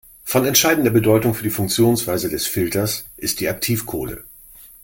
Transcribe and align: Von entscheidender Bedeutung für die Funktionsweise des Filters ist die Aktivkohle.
Von 0.23 0.47
entscheidender 0.47 0.89
Bedeutung 0.89 1.35
für 1.35 1.43
die 1.43 1.51
Funktionsweise 1.51 2.27
des 2.27 2.47
Filters 2.47 3.05
ist 3.17 3.39
die 3.39 3.49
Aktivkohle. 3.49 4.23